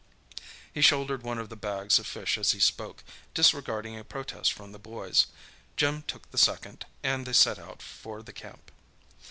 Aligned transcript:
He 0.73 0.81
shouldered 0.81 1.21
one 1.21 1.37
of 1.37 1.49
the 1.49 1.55
bags 1.55 1.99
of 1.99 2.07
fish 2.07 2.35
as 2.39 2.53
he 2.53 2.59
spoke, 2.59 3.03
disregarding 3.35 3.99
a 3.99 4.03
protest 4.03 4.51
from 4.51 4.71
the 4.71 4.79
boys. 4.79 5.27
Jim 5.77 6.01
took 6.07 6.31
the 6.31 6.39
second, 6.39 6.87
and 7.03 7.27
they 7.27 7.33
set 7.33 7.59
out 7.59 7.83
for 7.83 8.23
the 8.23 8.33
camp. 8.33 8.71